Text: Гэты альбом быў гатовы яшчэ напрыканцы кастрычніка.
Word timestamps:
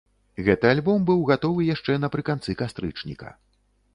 Гэты 0.45 0.69
альбом 0.75 1.03
быў 1.09 1.19
гатовы 1.31 1.67
яшчэ 1.75 1.99
напрыканцы 2.05 2.57
кастрычніка. 2.61 3.29